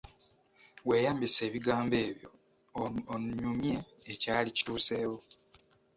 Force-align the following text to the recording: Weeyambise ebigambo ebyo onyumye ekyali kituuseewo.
Weeyambise 0.87 1.39
ebigambo 1.47 1.95
ebyo 2.07 2.29
onyumye 3.13 3.75
ekyali 4.11 4.49
kituuseewo. 4.57 5.17